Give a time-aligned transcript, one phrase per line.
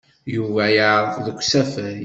[0.35, 1.99] Yuba yeɛreq deg usafag.